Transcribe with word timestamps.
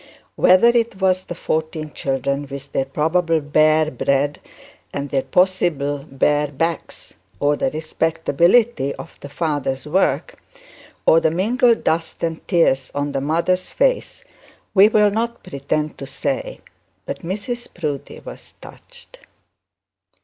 Whether 0.35 0.69
it 0.69 0.99
was 0.99 1.25
the 1.25 1.35
fourteen 1.35 1.91
children 1.93 2.47
with 2.49 2.71
their 2.71 2.85
probable 2.85 3.39
bare 3.39 3.91
bread 3.91 4.41
and 4.91 5.11
the 5.11 5.21
possible 5.21 6.07
bare 6.09 6.47
backs, 6.47 7.13
or 7.39 7.55
the 7.55 7.69
respectability 7.69 8.95
of 8.95 9.19
the 9.19 9.29
father's 9.29 9.85
work, 9.85 10.39
or 11.05 11.19
the 11.19 11.29
mingled 11.29 11.83
dust 11.83 12.23
and 12.23 12.47
tears 12.47 12.91
on 12.95 13.11
the 13.11 13.21
mother's 13.21 13.69
face, 13.69 14.23
we 14.73 14.87
will 14.87 15.11
not 15.11 15.43
pretend 15.43 15.99
to 15.99 16.07
say. 16.07 16.61
But 17.05 17.19
Mrs 17.19 17.71
Proudie 17.71 18.21
was 18.21 18.55
touched. 18.59 19.19